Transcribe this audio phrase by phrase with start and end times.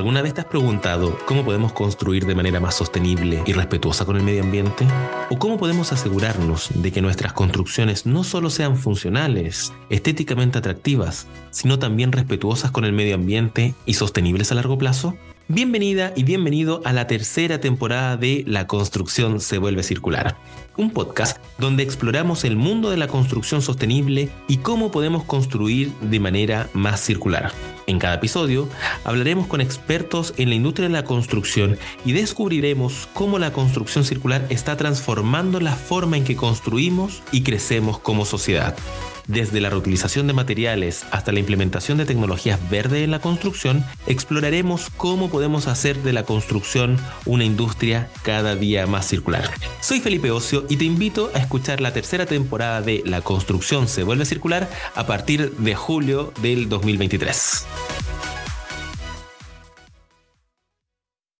[0.00, 4.16] ¿Alguna vez te has preguntado cómo podemos construir de manera más sostenible y respetuosa con
[4.16, 4.86] el medio ambiente?
[5.28, 11.78] ¿O cómo podemos asegurarnos de que nuestras construcciones no solo sean funcionales, estéticamente atractivas, sino
[11.78, 15.18] también respetuosas con el medio ambiente y sostenibles a largo plazo?
[15.52, 20.36] Bienvenida y bienvenido a la tercera temporada de La construcción se vuelve circular,
[20.76, 26.20] un podcast donde exploramos el mundo de la construcción sostenible y cómo podemos construir de
[26.20, 27.50] manera más circular.
[27.88, 28.68] En cada episodio
[29.02, 34.46] hablaremos con expertos en la industria de la construcción y descubriremos cómo la construcción circular
[34.50, 38.76] está transformando la forma en que construimos y crecemos como sociedad.
[39.26, 44.88] Desde la reutilización de materiales hasta la implementación de tecnologías verdes en la construcción, exploraremos
[44.96, 49.50] cómo podemos hacer de la construcción una industria cada día más circular.
[49.80, 54.02] Soy Felipe Ocio y te invito a escuchar la tercera temporada de La construcción se
[54.02, 57.66] vuelve circular a partir de julio del 2023.